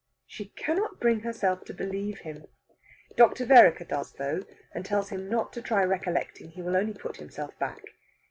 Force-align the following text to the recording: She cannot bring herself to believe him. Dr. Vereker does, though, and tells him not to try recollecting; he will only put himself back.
She 0.25 0.45
cannot 0.45 0.99
bring 0.99 1.19
herself 1.19 1.63
to 1.65 1.75
believe 1.75 2.21
him. 2.21 2.47
Dr. 3.15 3.45
Vereker 3.45 3.85
does, 3.87 4.13
though, 4.13 4.41
and 4.73 4.83
tells 4.83 5.09
him 5.09 5.29
not 5.29 5.53
to 5.53 5.61
try 5.61 5.83
recollecting; 5.83 6.49
he 6.49 6.63
will 6.63 6.75
only 6.75 6.95
put 6.95 7.17
himself 7.17 7.51
back. 7.59 7.83